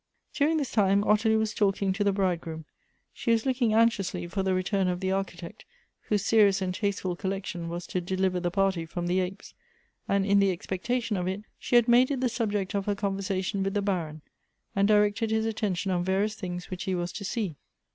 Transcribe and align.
During 0.33 0.57
this 0.57 0.71
time, 0.71 1.03
Ottilie 1.03 1.35
was 1.37 1.53
talking 1.53 1.93
to 1.93 2.03
the 2.03 2.11
bridegroom; 2.11 2.65
she 3.13 3.29
was 3.29 3.45
looking 3.45 3.75
anxiously 3.75 4.25
for 4.25 4.41
the 4.41 4.55
return 4.55 4.87
of 4.87 4.99
the 4.99 5.11
Architect, 5.11 5.63
whose 6.09 6.25
serious 6.25 6.59
and 6.59 6.73
tasteful 6.73 7.15
collection 7.15 7.69
was 7.69 7.85
to 7.85 8.01
deliver 8.01 8.39
the 8.39 8.49
party 8.49 8.83
from 8.87 9.05
the 9.05 9.19
apes; 9.19 9.53
and 10.07 10.25
in 10.25 10.39
the 10.39 10.49
expectation 10.51 11.17
of 11.17 11.27
it, 11.27 11.43
she 11.59 11.75
had 11.75 11.87
made 11.87 12.09
it 12.09 12.19
the 12.19 12.29
subject 12.29 12.73
of 12.73 12.87
her 12.87 12.95
conversation 12.95 13.61
with 13.61 13.75
the 13.75 13.81
Baron, 13.83 14.23
and 14.75 14.87
directed 14.87 15.29
his 15.29 15.45
attention 15.45 15.91
on 15.91 16.03
various 16.03 16.33
things 16.33 16.71
which 16.71 16.85
he 16.85 16.95
was 16.95 17.11
to 17.11 17.23
see. 17.23 17.55